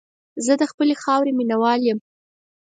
زه 0.45 0.53
د 0.61 0.63
خپلې 0.71 0.95
خاورې 1.03 1.31
مینه 1.37 1.55
وال 1.61 1.79
یم. 1.89 1.99